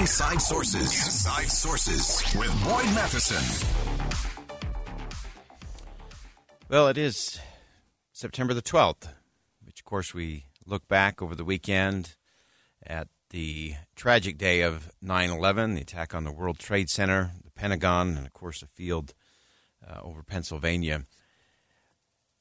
Inside 0.00 0.40
Sources. 0.40 1.04
Inside 1.04 1.50
Sources 1.50 2.34
with 2.34 2.64
Boyd 2.64 2.86
Matheson. 2.94 3.76
Well, 6.70 6.88
it 6.88 6.96
is 6.96 7.38
September 8.10 8.54
the 8.54 8.62
12th, 8.62 9.08
which, 9.62 9.80
of 9.80 9.84
course, 9.84 10.14
we 10.14 10.46
look 10.64 10.88
back 10.88 11.20
over 11.20 11.34
the 11.34 11.44
weekend 11.44 12.16
at 12.82 13.08
the 13.28 13.74
tragic 13.94 14.38
day 14.38 14.62
of 14.62 14.90
9 15.02 15.28
11, 15.28 15.74
the 15.74 15.82
attack 15.82 16.14
on 16.14 16.24
the 16.24 16.32
World 16.32 16.58
Trade 16.58 16.88
Center, 16.88 17.32
the 17.44 17.50
Pentagon, 17.50 18.16
and, 18.16 18.26
of 18.26 18.32
course, 18.32 18.62
a 18.62 18.68
field 18.68 19.12
uh, 19.86 20.00
over 20.02 20.22
Pennsylvania. 20.22 21.04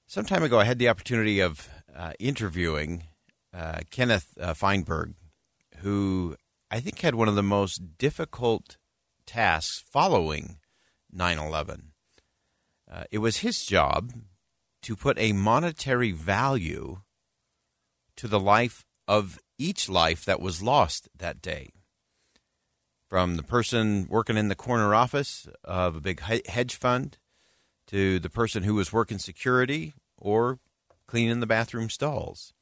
Some 0.08 0.24
time 0.24 0.44
ago, 0.44 0.62
I 0.62 0.64
had 0.64 0.80
the 0.80 0.88
opportunity 0.88 1.42
of 1.42 1.68
uh, 1.94 2.14
interviewing 2.20 3.04
uh, 3.54 3.80
Kenneth 3.92 4.38
uh, 4.40 4.54
Feinberg, 4.54 5.16
who 5.80 6.38
I 6.72 6.80
think 6.80 7.00
had 7.00 7.16
one 7.16 7.28
of 7.28 7.36
the 7.36 7.44
most 7.44 7.98
difficult 7.98 8.78
tasks 9.26 9.84
following 9.92 10.60
9 11.12 11.38
11. 11.40 11.92
Uh, 12.90 13.04
it 13.12 13.20
was 13.20 13.38
his 13.38 13.66
job 13.66 14.14
to 14.84 14.96
put 14.96 15.18
a 15.20 15.34
monetary 15.34 16.12
value 16.12 17.02
to 18.16 18.28
the 18.28 18.40
life 18.40 18.86
of 19.08 19.40
each 19.58 19.90
life 19.90 20.24
that 20.26 20.40
was 20.40 20.62
lost 20.62 21.10
that 21.18 21.42
day. 21.42 21.70
From 23.10 23.36
the 23.36 23.44
person 23.44 24.08
working 24.08 24.38
in 24.38 24.50
the 24.50 24.56
corner 24.56 24.94
office 24.94 25.48
of 25.64 25.96
a 25.96 26.02
big 26.02 26.22
hedge 26.22 26.76
fund 26.76 27.18
to 27.88 28.20
the 28.20 28.30
person 28.30 28.62
who 28.64 28.76
was 28.76 28.94
working 28.94 29.18
security 29.18 29.94
or 30.18 30.60
cleaning 31.08 31.40
the 31.40 31.48
bathroom 31.48 31.90
stalls. 31.90 32.54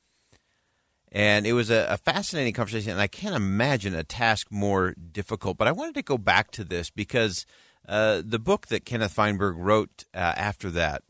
And 1.11 1.47
it 1.47 1.53
was 1.53 1.69
a, 1.69 1.88
a, 1.89 1.97
fascinating 1.97 2.53
conversation, 2.53 2.91
and 2.91 3.00
I 3.00 3.08
can't 3.08 3.36
imagine 3.36 3.95
a 3.95 4.03
task 4.03 4.47
more 4.52 4.94
difficult. 4.94 5.58
But 5.58 5.67
I 5.67 5.72
wanted 5.72 5.95
to 5.95 6.02
go 6.02 6.17
back 6.17 6.52
to 6.52 6.66
this 6.66 6.89
because 6.89 7.45
uh, 7.88 8.22
the 8.25 8.39
book 8.39 8.67
that 8.67 8.83
Kenneth 8.83 9.14
Feinberg 9.14 9.55
wrote 9.58 10.03
uh, 10.14 10.33
after 10.36 10.69
that, 10.72 11.03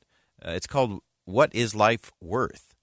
uh, 0.46 0.52
it's 0.52 0.68
called 0.68 1.00
"What 1.26 1.54
Is 1.56 1.74
Life 1.74 2.12
Worth," 2.22 2.76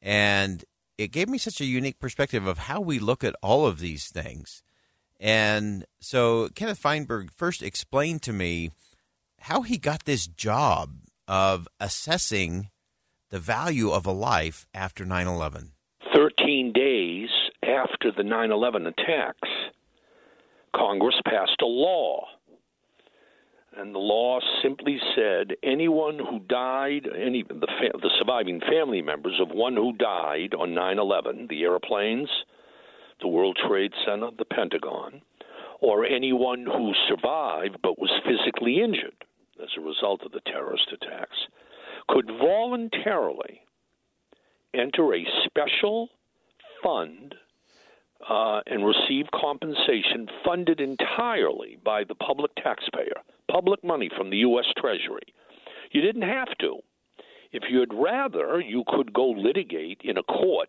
and 0.00 0.64
it 0.96 1.12
gave 1.12 1.28
me 1.28 1.36
such 1.36 1.60
a 1.60 1.66
unique 1.66 2.00
perspective 2.00 2.46
of 2.46 2.58
how 2.58 2.80
we 2.80 2.98
look 2.98 3.22
at 3.22 3.36
all 3.42 3.66
of 3.66 3.78
these 3.78 4.08
things. 4.08 4.62
And 5.20 5.84
so 6.00 6.48
Kenneth 6.54 6.78
Feinberg 6.78 7.30
first 7.30 7.62
explained 7.62 8.22
to 8.22 8.32
me 8.32 8.70
how 9.40 9.62
he 9.62 9.78
got 9.78 10.04
this 10.04 10.26
job 10.26 10.94
of 11.26 11.68
assessing 11.78 12.70
the 13.30 13.38
value 13.38 13.90
of 13.90 14.06
a 14.06 14.12
life 14.12 14.66
after 14.72 15.04
9 15.04 15.26
11. 15.26 15.72
13 16.58 16.72
days 16.72 17.28
after 17.62 18.10
the 18.16 18.24
9 18.24 18.50
11 18.50 18.86
attacks, 18.86 19.48
Congress 20.74 21.14
passed 21.24 21.60
a 21.62 21.66
law. 21.66 22.24
And 23.76 23.94
the 23.94 24.00
law 24.00 24.40
simply 24.62 24.98
said 25.14 25.52
anyone 25.62 26.18
who 26.18 26.40
died, 26.48 27.06
any 27.16 27.44
the, 27.44 27.68
fa- 27.78 27.98
the 28.00 28.10
surviving 28.18 28.60
family 28.60 29.02
members 29.02 29.38
of 29.40 29.50
one 29.50 29.76
who 29.76 29.92
died 29.92 30.54
on 30.58 30.74
9 30.74 30.98
11, 30.98 31.46
the 31.48 31.62
airplanes, 31.62 32.28
the 33.20 33.28
World 33.28 33.56
Trade 33.68 33.92
Center, 34.04 34.30
the 34.36 34.44
Pentagon, 34.44 35.22
or 35.80 36.04
anyone 36.04 36.64
who 36.66 36.92
survived 37.08 37.76
but 37.82 38.00
was 38.00 38.10
physically 38.26 38.80
injured 38.82 39.24
as 39.62 39.68
a 39.76 39.80
result 39.80 40.22
of 40.24 40.32
the 40.32 40.40
terrorist 40.46 40.90
attacks, 40.92 41.36
could 42.08 42.26
voluntarily 42.40 43.60
enter 44.74 45.14
a 45.14 45.26
special 45.44 46.08
fund 46.82 47.34
uh, 48.28 48.60
and 48.66 48.84
receive 48.84 49.26
compensation 49.34 50.28
funded 50.44 50.80
entirely 50.80 51.78
by 51.84 52.04
the 52.04 52.14
public 52.14 52.54
taxpayer, 52.56 53.22
public 53.50 53.82
money 53.84 54.10
from 54.16 54.30
the 54.30 54.38
U.S. 54.38 54.66
Treasury. 54.76 55.34
You 55.92 56.00
didn't 56.00 56.22
have 56.22 56.56
to. 56.60 56.78
If 57.52 57.64
you'd 57.70 57.94
rather, 57.94 58.60
you 58.60 58.84
could 58.86 59.12
go 59.12 59.30
litigate 59.30 60.02
in 60.04 60.18
a 60.18 60.22
court 60.22 60.68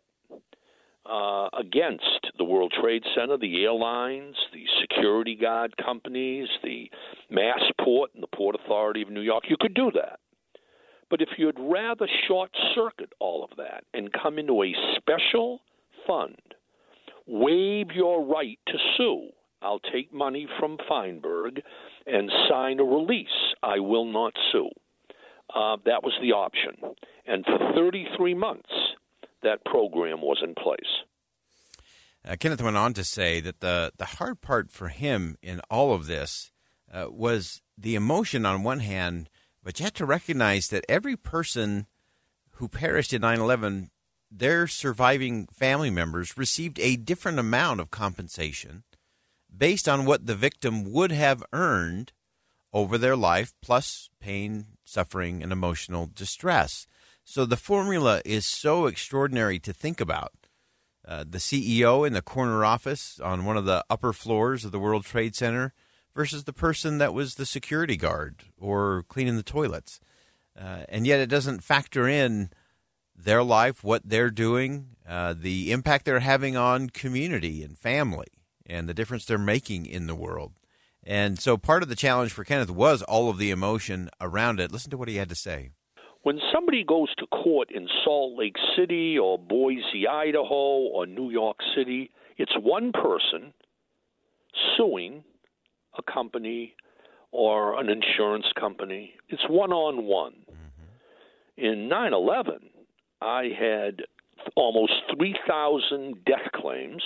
uh, 1.10 1.50
against 1.58 2.28
the 2.38 2.44
World 2.44 2.74
Trade 2.80 3.04
Center, 3.16 3.38
the 3.38 3.64
airlines, 3.64 4.36
the 4.54 4.64
security 4.80 5.36
guard 5.36 5.76
companies, 5.84 6.48
the 6.64 6.90
Mass 7.30 7.62
Port, 7.82 8.12
and 8.14 8.24
the 8.24 8.36
Port 8.36 8.56
Authority 8.56 9.02
of 9.02 9.10
New 9.10 9.22
York. 9.22 9.46
You 9.50 9.58
could 9.60 9.74
do 9.74 9.92
that. 9.96 10.20
But 11.10 11.22
if 11.22 11.30
you'd 11.38 11.60
rather 11.60 12.08
short 12.28 12.52
circuit 12.76 13.12
all 13.20 13.44
of 13.44 13.58
that 13.58 13.84
and 13.94 14.14
come 14.14 14.38
into 14.38 14.62
a 14.64 14.76
special 14.98 15.62
fund, 16.10 16.38
waive 17.28 17.92
your 17.94 18.26
right 18.26 18.58
to 18.68 18.74
sue. 18.98 19.30
I'll 19.62 19.82
take 19.94 20.14
money 20.14 20.48
from 20.60 20.78
Feinberg 20.88 21.62
and 22.08 22.32
sign 22.50 22.80
a 22.80 22.84
release. 22.84 23.28
I 23.62 23.80
will 23.80 24.06
not 24.06 24.34
sue. 24.52 24.70
Uh, 25.54 25.78
that 25.86 26.04
was 26.04 26.14
the 26.22 26.32
option. 26.32 26.76
And 27.28 27.46
for 27.46 27.74
33 27.76 28.34
months, 28.34 28.72
that 29.44 29.64
program 29.66 30.22
was 30.22 30.42
in 30.44 30.56
place. 30.56 30.80
Uh, 32.28 32.36
Kenneth 32.40 32.62
went 32.62 32.78
on 32.78 32.94
to 32.94 33.04
say 33.04 33.40
that 33.42 33.60
the, 33.60 33.92
the 33.98 34.06
hard 34.06 34.42
part 34.42 34.72
for 34.72 34.88
him 34.88 35.38
in 35.42 35.62
all 35.70 35.94
of 35.94 36.08
this 36.08 36.52
uh, 36.92 37.06
was 37.10 37.62
the 37.78 37.96
emotion 37.96 38.46
on 38.46 38.64
one 38.64 38.80
hand 38.80 39.30
but 39.64 39.80
you 39.80 39.84
have 39.84 39.94
to 39.94 40.06
recognize 40.06 40.68
that 40.68 40.86
every 40.88 41.16
person 41.16 41.88
who 42.54 42.68
perished 42.68 43.14
in 43.14 43.22
9 43.22 43.40
11, 43.40 43.92
their 44.32 44.68
surviving 44.68 45.48
family 45.48 45.90
members 45.90 46.38
received 46.38 46.80
a 46.80 46.96
different 46.96 47.40
amount 47.40 47.80
of 47.80 47.92
compensation 47.92 48.84
based 49.56 49.90
on 49.90 50.06
what 50.06 50.26
the 50.26 50.36
victim 50.36 50.92
would 50.92 51.12
have 51.12 51.44
earned 51.52 52.14
over 52.72 52.98
their 52.98 53.16
life, 53.16 53.54
plus 53.62 54.10
pain, 54.20 54.66
suffering, 54.86 55.42
and 55.42 55.52
emotional 55.52 56.10
distress. 56.14 56.86
So 57.24 57.46
the 57.46 57.58
formula 57.58 58.22
is 58.26 58.46
so 58.46 58.86
extraordinary 58.86 59.60
to 59.60 59.74
think 59.74 60.00
about. 60.00 60.34
Uh, 61.08 61.24
the 61.28 61.40
CEO 61.40 62.06
in 62.06 62.14
the 62.14 62.22
corner 62.22 62.64
office 62.64 63.20
on 63.20 63.46
one 63.46 63.58
of 63.58 63.66
the 63.66 63.84
upper 63.90 64.14
floors 64.14 64.64
of 64.64 64.72
the 64.72 64.80
World 64.80 65.06
Trade 65.06 65.36
Center 65.36 65.74
versus 66.16 66.44
the 66.44 66.54
person 66.54 67.00
that 67.00 67.14
was 67.14 67.36
the 67.36 67.46
security 67.46 67.98
guard 67.98 68.44
or 68.60 69.04
cleaning 69.08 69.36
the 69.38 69.44
toilets. 69.44 70.00
Uh, 70.60 70.84
and 70.90 71.08
yet 71.08 71.20
it 71.20 71.30
doesn't 71.30 71.64
factor 71.64 72.08
in 72.08 72.50
their 73.24 73.44
life, 73.44 73.84
what 73.84 74.02
they're 74.06 74.32
doing, 74.32 74.96
uh, 75.08 75.34
the 75.38 75.72
impact 75.72 76.06
they're 76.06 76.20
having 76.20 76.56
on 76.56 76.90
community 76.90 77.64
and 77.64 77.78
family, 77.78 78.28
and 78.66 78.88
the 78.88 78.94
difference 78.94 79.26
they're 79.26 79.38
making 79.38 79.86
in 79.86 80.08
the 80.08 80.16
world. 80.16 80.54
And 81.04 81.40
so 81.40 81.58
part 81.58 81.84
of 81.84 81.90
the 81.90 81.96
challenge 81.96 82.32
for 82.32 82.44
Kenneth 82.44 82.70
was 82.70 83.02
all 83.02 83.30
of 83.30 83.38
the 83.38 83.52
emotion 83.52 84.10
around 84.22 84.60
it. 84.60 84.72
Listen 84.72 84.92
to 84.92 84.98
what 84.98 85.08
he 85.08 85.16
had 85.16 85.30
to 85.30 85.36
say. 85.36 85.72
When 86.22 86.40
somebody 86.54 86.84
goes 86.84 87.08
to 87.18 87.26
court 87.28 87.70
in 87.72 87.88
Salt 88.04 88.38
Lake 88.38 88.58
City 88.78 89.18
or 89.18 89.40
Boise, 89.40 90.06
Idaho 90.10 90.88
or 90.94 91.06
New 91.06 91.30
York 91.30 91.58
City, 91.76 92.12
it's 92.38 92.52
one 92.60 92.92
person 92.92 93.54
suing 94.78 95.24
a 95.98 96.12
company 96.12 96.76
or 97.32 97.80
an 97.80 97.90
insurance 97.90 98.46
company. 98.60 99.14
It's 99.30 99.48
one 99.50 99.72
on 99.72 100.06
one. 100.06 100.34
In 101.58 101.90
9 101.90 102.14
11, 102.14 102.60
I 103.22 103.50
had 103.58 104.04
almost 104.56 104.94
3,000 105.16 106.24
death 106.26 106.52
claims 106.54 107.04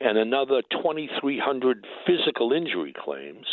and 0.00 0.16
another 0.16 0.62
2,300 0.70 1.86
physical 2.06 2.52
injury 2.52 2.94
claims. 2.96 3.46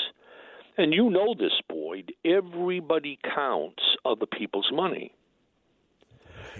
And 0.77 0.93
you 0.93 1.09
know 1.09 1.35
this, 1.37 1.59
Boyd, 1.67 2.13
everybody 2.23 3.19
counts 3.35 3.83
other 4.05 4.25
people's 4.25 4.69
money. 4.71 5.11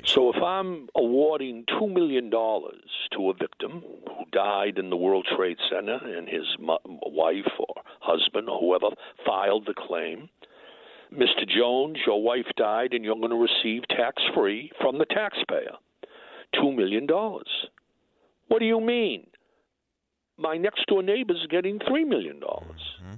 So 0.06 0.32
if 0.34 0.42
I'm 0.42 0.90
awarding 0.96 1.66
$2 1.80 1.94
million 1.94 2.30
to 2.30 3.30
a 3.30 3.34
victim 3.34 3.82
who 3.82 4.26
died 4.32 4.78
in 4.78 4.90
the 4.90 4.96
World 4.96 5.28
Trade 5.36 5.58
Center 5.72 6.00
and 6.04 6.28
his 6.28 6.46
wife 6.60 7.52
or 7.60 7.82
husband 8.00 8.50
or 8.50 8.60
whoever 8.60 8.96
filed 9.26 9.66
the 9.66 9.74
claim, 9.74 10.30
Mr. 11.14 11.48
Jones, 11.48 11.98
your 12.06 12.22
wife 12.22 12.48
died 12.58 12.94
and 12.94 13.04
you're 13.04 13.16
going 13.16 13.30
to 13.30 13.36
receive 13.36 13.84
tax 13.90 14.22
free 14.36 14.72
from 14.82 14.98
the 14.98 15.06
taxpayer 15.06 15.76
$2 16.56 16.76
million. 16.76 17.08
What 18.48 18.60
do 18.60 18.66
you 18.66 18.82
mean? 18.82 19.28
my 20.38 20.58
next 20.58 20.86
door 20.88 21.04
neighbor's 21.04 21.46
getting 21.50 21.80
$3 21.80 22.08
million. 22.08 22.40
Mm-hmm. 22.40 23.14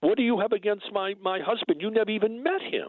What 0.00 0.16
do 0.16 0.22
you 0.22 0.40
have 0.40 0.52
against 0.52 0.86
my, 0.92 1.14
my 1.22 1.40
husband? 1.40 1.80
You 1.80 1.90
never 1.90 2.10
even 2.10 2.42
met 2.42 2.60
him. 2.60 2.88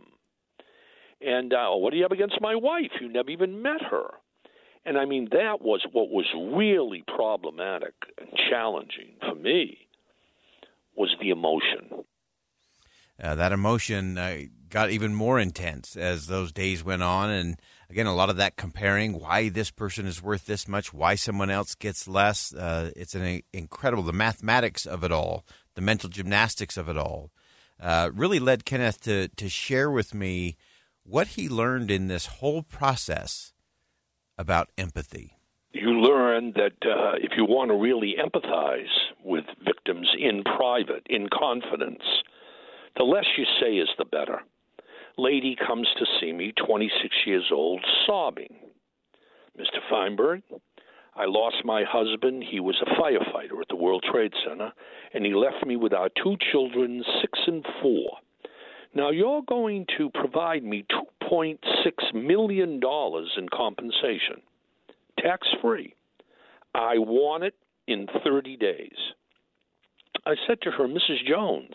And 1.21 1.53
uh, 1.53 1.71
what 1.71 1.91
do 1.91 1.97
you 1.97 2.03
have 2.03 2.11
against 2.11 2.39
my 2.41 2.55
wife? 2.55 2.91
You 2.99 3.09
never 3.11 3.29
even 3.29 3.61
met 3.61 3.81
her. 3.89 4.07
And 4.85 4.97
I 4.97 5.05
mean, 5.05 5.29
that 5.31 5.61
was 5.61 5.85
what 5.91 6.09
was 6.09 6.25
really 6.55 7.03
problematic 7.07 7.93
and 8.17 8.29
challenging 8.49 9.15
for 9.21 9.35
me 9.35 9.77
was 10.95 11.15
the 11.21 11.29
emotion. 11.29 12.05
Uh, 13.21 13.35
that 13.35 13.51
emotion 13.51 14.17
uh, 14.17 14.37
got 14.69 14.91
even 14.91 15.13
more 15.13 15.39
intense 15.39 15.95
as 15.95 16.27
those 16.27 16.51
days 16.51 16.83
went 16.83 17.03
on. 17.03 17.29
And 17.29 17.59
again, 17.89 18.05
a 18.05 18.15
lot 18.15 18.29
of 18.29 18.37
that 18.37 18.57
comparing 18.57 19.19
why 19.19 19.49
this 19.49 19.71
person 19.71 20.05
is 20.05 20.21
worth 20.21 20.45
this 20.45 20.67
much, 20.67 20.93
why 20.93 21.15
someone 21.15 21.49
else 21.49 21.75
gets 21.75 22.07
less. 22.07 22.53
Uh, 22.53 22.91
it's 22.95 23.15
an 23.15 23.41
incredible, 23.53 24.03
the 24.03 24.13
mathematics 24.13 24.85
of 24.85 25.03
it 25.03 25.11
all, 25.11 25.45
the 25.75 25.81
mental 25.81 26.09
gymnastics 26.09 26.77
of 26.77 26.89
it 26.89 26.97
all, 26.97 27.31
uh, 27.79 28.11
really 28.13 28.39
led 28.39 28.65
Kenneth 28.65 29.01
to, 29.01 29.29
to 29.29 29.49
share 29.49 29.89
with 29.89 30.13
me 30.13 30.57
what 31.03 31.27
he 31.29 31.47
learned 31.47 31.89
in 31.89 32.07
this 32.07 32.25
whole 32.25 32.63
process 32.63 33.53
about 34.37 34.69
empathy. 34.77 35.37
You 35.71 35.91
learn 35.99 36.53
that 36.55 36.77
uh, 36.85 37.17
if 37.21 37.31
you 37.37 37.45
want 37.45 37.69
to 37.69 37.75
really 37.75 38.15
empathize 38.19 38.85
with 39.23 39.45
victims 39.63 40.07
in 40.19 40.43
private, 40.43 41.05
in 41.07 41.27
confidence, 41.29 42.01
the 42.97 43.03
less 43.03 43.25
you 43.37 43.45
say 43.61 43.75
is 43.75 43.89
the 43.97 44.05
better. 44.05 44.41
Lady 45.17 45.55
comes 45.55 45.87
to 45.97 46.05
see 46.19 46.31
me, 46.31 46.53
26 46.65 47.15
years 47.25 47.49
old, 47.51 47.83
sobbing. 48.05 48.55
Mr. 49.57 49.79
Feinberg, 49.89 50.43
I 51.15 51.25
lost 51.25 51.65
my 51.65 51.83
husband. 51.83 52.43
He 52.43 52.59
was 52.59 52.75
a 52.81 53.01
firefighter 53.01 53.59
at 53.59 53.67
the 53.69 53.75
World 53.75 54.05
Trade 54.11 54.33
Center, 54.47 54.71
and 55.13 55.25
he 55.25 55.33
left 55.33 55.65
me 55.65 55.75
with 55.75 55.93
our 55.93 56.09
two 56.21 56.37
children, 56.51 57.03
six 57.21 57.39
and 57.47 57.65
four. 57.81 58.17
Now 58.93 59.09
you're 59.09 59.41
going 59.47 59.85
to 59.97 60.11
provide 60.11 60.63
me 60.63 60.85
$2.6 61.23 61.57
million 62.13 62.79
in 62.83 63.49
compensation, 63.51 64.41
tax 65.19 65.47
free. 65.61 65.95
I 66.75 66.97
want 66.97 67.43
it 67.43 67.55
in 67.87 68.07
30 68.23 68.57
days. 68.57 68.97
I 70.25 70.35
said 70.47 70.61
to 70.61 70.71
her, 70.71 70.87
Mrs. 70.87 71.27
Jones, 71.27 71.73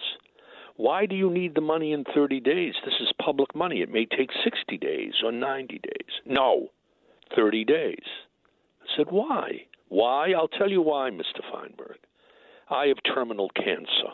why 0.82 1.06
do 1.06 1.14
you 1.14 1.30
need 1.30 1.54
the 1.54 1.60
money 1.60 1.92
in 1.92 2.04
30 2.12 2.40
days? 2.40 2.74
This 2.84 2.96
is 3.00 3.12
public 3.24 3.54
money. 3.54 3.82
It 3.82 3.92
may 3.92 4.04
take 4.04 4.30
60 4.42 4.78
days 4.78 5.12
or 5.24 5.30
90 5.30 5.78
days. 5.78 6.10
No, 6.26 6.70
30 7.36 7.64
days. 7.64 8.02
I 8.82 8.96
said, 8.96 9.06
why? 9.10 9.66
Why? 9.90 10.32
I'll 10.32 10.48
tell 10.48 10.68
you 10.68 10.82
why, 10.82 11.10
Mr. 11.10 11.40
Feinberg. 11.52 11.98
I 12.68 12.86
have 12.86 12.96
terminal 13.14 13.48
cancer. 13.50 14.10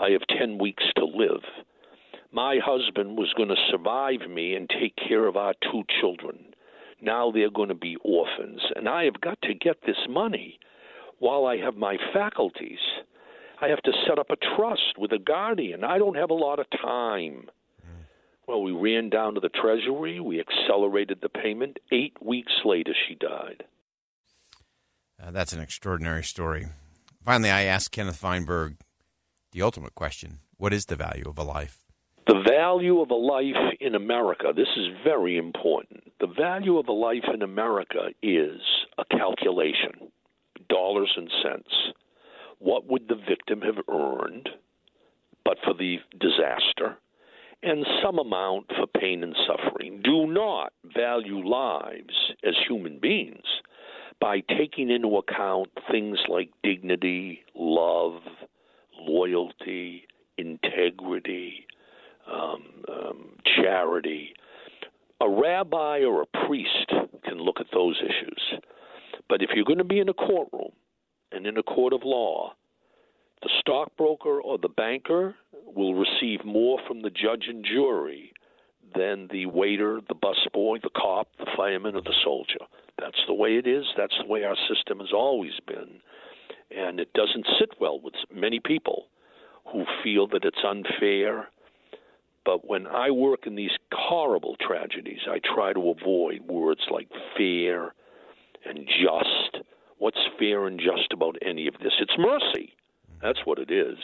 I 0.00 0.12
have 0.12 0.22
10 0.38 0.56
weeks 0.56 0.84
to 0.96 1.04
live. 1.04 1.44
My 2.32 2.58
husband 2.64 3.18
was 3.18 3.34
going 3.36 3.50
to 3.50 3.68
survive 3.70 4.30
me 4.30 4.54
and 4.54 4.70
take 4.70 4.96
care 5.06 5.26
of 5.26 5.36
our 5.36 5.52
two 5.70 5.82
children. 6.00 6.46
Now 7.02 7.30
they're 7.30 7.50
going 7.50 7.68
to 7.68 7.74
be 7.74 7.98
orphans, 8.02 8.62
and 8.74 8.88
I 8.88 9.04
have 9.04 9.20
got 9.20 9.36
to 9.42 9.52
get 9.52 9.76
this 9.84 10.06
money 10.08 10.58
while 11.18 11.44
I 11.44 11.58
have 11.58 11.76
my 11.76 11.98
faculties. 12.14 12.78
I 13.62 13.68
have 13.68 13.82
to 13.82 13.92
set 14.08 14.18
up 14.18 14.26
a 14.30 14.56
trust 14.56 14.98
with 14.98 15.12
a 15.12 15.18
guardian. 15.18 15.84
I 15.84 15.98
don't 15.98 16.16
have 16.16 16.30
a 16.30 16.34
lot 16.34 16.58
of 16.58 16.66
time. 16.70 17.48
Well, 18.48 18.62
we 18.62 18.72
ran 18.72 19.08
down 19.08 19.34
to 19.34 19.40
the 19.40 19.48
Treasury. 19.48 20.18
We 20.18 20.40
accelerated 20.40 21.20
the 21.22 21.28
payment. 21.28 21.78
Eight 21.92 22.16
weeks 22.20 22.52
later, 22.64 22.92
she 23.08 23.14
died. 23.14 23.62
Uh, 25.22 25.30
that's 25.30 25.52
an 25.52 25.60
extraordinary 25.60 26.24
story. 26.24 26.66
Finally, 27.24 27.50
I 27.50 27.62
asked 27.62 27.92
Kenneth 27.92 28.16
Feinberg 28.16 28.78
the 29.52 29.62
ultimate 29.62 29.94
question 29.94 30.40
What 30.56 30.72
is 30.72 30.86
the 30.86 30.96
value 30.96 31.28
of 31.28 31.38
a 31.38 31.44
life? 31.44 31.78
The 32.26 32.42
value 32.48 33.00
of 33.00 33.10
a 33.10 33.14
life 33.14 33.76
in 33.80 33.94
America, 33.94 34.52
this 34.54 34.68
is 34.76 34.88
very 35.04 35.36
important. 35.36 36.12
The 36.18 36.26
value 36.26 36.78
of 36.78 36.88
a 36.88 36.92
life 36.92 37.24
in 37.32 37.42
America 37.42 38.08
is 38.22 38.60
a 38.98 39.04
calculation 39.04 40.10
dollars 40.68 41.12
and 41.16 41.30
cents 41.42 41.92
what 42.62 42.86
would 42.86 43.08
the 43.08 43.20
victim 43.28 43.60
have 43.62 43.84
earned 43.88 44.48
but 45.44 45.58
for 45.64 45.74
the 45.74 45.98
disaster, 46.18 46.96
and 47.62 47.86
some 48.02 48.18
amount 48.18 48.66
for 48.76 48.86
pain 48.86 49.22
and 49.22 49.36
suffering. 49.46 50.00
Do 50.02 50.26
not 50.26 50.72
value 50.96 51.46
lives 51.46 52.32
as 52.44 52.54
human 52.68 52.98
beings 53.00 53.44
by 54.20 54.40
taking 54.40 54.90
into 54.90 55.16
account 55.16 55.68
things 55.90 56.18
like 56.28 56.50
dignity, 56.62 57.40
love, 57.54 58.20
loyalty, 58.98 60.04
integrity, 60.38 61.66
um, 62.32 62.64
um, 62.88 63.36
charity. 63.44 64.34
A 65.20 65.28
rabbi 65.28 66.00
or 66.00 66.22
a 66.22 66.46
priest 66.46 66.92
can 67.24 67.38
look 67.38 67.60
at 67.60 67.66
those 67.72 68.00
issues. 68.00 68.60
But 69.28 69.42
if 69.42 69.50
you're 69.54 69.64
going 69.64 69.78
to 69.78 69.84
be 69.84 70.00
in 70.00 70.08
a 70.08 70.14
courtroom 70.14 70.72
in 71.46 71.56
a 71.56 71.62
court 71.62 71.92
of 71.92 72.02
law, 72.04 72.54
the 73.42 73.50
stockbroker 73.60 74.40
or 74.40 74.58
the 74.58 74.68
banker 74.68 75.34
will 75.66 75.94
receive 75.94 76.44
more 76.44 76.78
from 76.86 77.02
the 77.02 77.10
judge 77.10 77.44
and 77.48 77.64
jury 77.64 78.32
than 78.94 79.28
the 79.32 79.46
waiter, 79.46 80.00
the 80.08 80.14
busboy, 80.14 80.80
the 80.82 80.90
cop, 80.96 81.28
the 81.38 81.46
fireman, 81.56 81.96
or 81.96 82.02
the 82.02 82.14
soldier. 82.22 82.60
That's 82.98 83.20
the 83.26 83.34
way 83.34 83.56
it 83.56 83.66
is. 83.66 83.84
That's 83.96 84.14
the 84.20 84.28
way 84.28 84.44
our 84.44 84.56
system 84.68 84.98
has 85.00 85.12
always 85.12 85.52
been. 85.66 86.00
And 86.76 87.00
it 87.00 87.12
doesn't 87.14 87.46
sit 87.58 87.70
well 87.80 88.00
with 88.00 88.14
many 88.32 88.60
people 88.60 89.06
who 89.72 89.84
feel 90.02 90.26
that 90.28 90.44
it's 90.44 90.64
unfair. 90.64 91.48
But 92.44 92.68
when 92.68 92.86
I 92.86 93.10
work 93.10 93.46
in 93.46 93.54
these 93.54 93.70
horrible 93.92 94.56
tragedies, 94.60 95.20
I 95.28 95.40
try 95.54 95.72
to 95.72 95.90
avoid 95.90 96.42
words 96.42 96.82
like 96.90 97.08
fair 97.36 97.94
and 98.64 98.86
just. 98.86 99.64
What's 100.02 100.18
fair 100.36 100.66
and 100.66 100.80
just 100.80 101.12
about 101.12 101.36
any 101.46 101.68
of 101.68 101.74
this? 101.74 101.92
It's 102.00 102.18
mercy. 102.18 102.74
That's 103.22 103.38
what 103.44 103.60
it 103.60 103.70
is. 103.70 103.98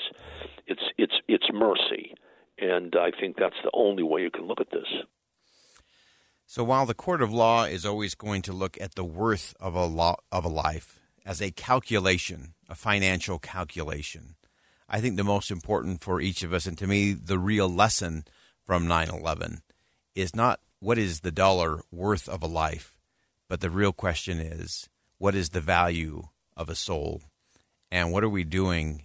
It's 0.69 0.85
it's 0.97 1.15
it's 1.27 1.49
mercy, 1.53 2.15
and 2.57 2.95
I 2.95 3.11
think 3.11 3.35
that's 3.37 3.61
the 3.65 3.73
only 3.75 4.05
way 4.05 4.23
you 4.23 4.31
can 4.31 4.47
look 4.47 4.61
at 4.61 4.71
this. 4.71 4.87
So 6.47 6.63
while 6.63 6.87
the 6.87 6.95
court 6.95 7.21
of 7.21 7.33
law 7.33 7.65
is 7.65 7.85
always 7.85 8.15
going 8.15 8.43
to 8.43 8.53
look 8.53 8.81
at 8.81 8.95
the 8.95 9.03
worth 9.03 9.57
of 9.59 9.75
a 9.75 9.87
law, 9.87 10.19
of 10.31 10.45
a 10.45 10.49
life 10.49 11.01
as 11.27 11.43
a 11.43 11.51
calculation, 11.51 12.55
a 12.69 12.77
financial 12.77 13.41
calculation, 13.41 14.37
I 14.89 15.01
think 15.01 15.17
the 15.17 15.25
most 15.25 15.51
important 15.51 16.01
for 16.01 16.21
each 16.21 16.45
of 16.45 16.53
us, 16.53 16.65
and 16.67 16.79
to 16.79 16.87
me, 16.87 17.13
the 17.13 17.41
real 17.41 17.69
lesson 17.69 18.25
from 18.65 18.87
9/11 18.87 19.63
is 20.15 20.37
not 20.37 20.61
what 20.79 20.97
is 20.97 21.23
the 21.23 21.33
dollar 21.33 21.81
worth 21.91 22.29
of 22.29 22.41
a 22.41 22.47
life, 22.47 22.97
but 23.49 23.61
the 23.61 23.69
real 23.69 23.93
question 23.93 24.39
is 24.39 24.89
what 25.19 25.35
is 25.35 25.51
the 25.51 25.61
value 25.61 26.29
of 26.57 26.69
a 26.69 26.75
soul, 26.75 27.23
and 27.91 28.13
what 28.13 28.25
are 28.25 28.29
we 28.29 28.45
doing 28.45 29.05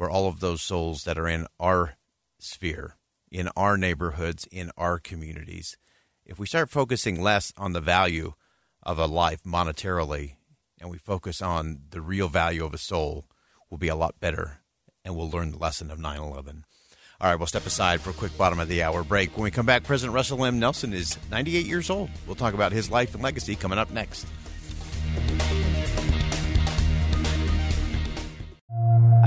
for 0.00 0.08
all 0.08 0.26
of 0.26 0.40
those 0.40 0.62
souls 0.62 1.04
that 1.04 1.18
are 1.18 1.28
in 1.28 1.46
our 1.58 1.96
sphere, 2.38 2.96
in 3.30 3.48
our 3.56 3.76
neighborhoods, 3.76 4.46
in 4.50 4.70
our 4.76 4.98
communities. 4.98 5.76
If 6.24 6.38
we 6.38 6.46
start 6.46 6.70
focusing 6.70 7.20
less 7.20 7.52
on 7.56 7.72
the 7.72 7.80
value 7.80 8.32
of 8.82 8.98
a 8.98 9.06
life 9.06 9.42
monetarily 9.42 10.36
and 10.80 10.90
we 10.90 10.98
focus 10.98 11.42
on 11.42 11.82
the 11.90 12.00
real 12.00 12.28
value 12.28 12.64
of 12.64 12.72
a 12.72 12.78
soul, 12.78 13.26
we'll 13.68 13.78
be 13.78 13.88
a 13.88 13.94
lot 13.94 14.20
better 14.20 14.60
and 15.04 15.16
we'll 15.16 15.30
learn 15.30 15.50
the 15.50 15.58
lesson 15.58 15.90
of 15.90 15.98
9 15.98 16.18
11. 16.18 16.64
All 17.20 17.28
right, 17.28 17.36
we'll 17.36 17.46
step 17.46 17.66
aside 17.66 18.00
for 18.00 18.08
a 18.08 18.14
quick 18.14 18.36
bottom 18.38 18.58
of 18.58 18.68
the 18.68 18.82
hour 18.82 19.04
break. 19.04 19.36
When 19.36 19.44
we 19.44 19.50
come 19.50 19.66
back, 19.66 19.84
President 19.84 20.14
Russell 20.14 20.42
M. 20.46 20.58
Nelson 20.58 20.94
is 20.94 21.18
98 21.30 21.66
years 21.66 21.90
old. 21.90 22.08
We'll 22.26 22.36
talk 22.36 22.54
about 22.54 22.72
his 22.72 22.90
life 22.90 23.12
and 23.12 23.22
legacy 23.22 23.54
coming 23.54 23.78
up 23.78 23.90
next. 23.90 24.26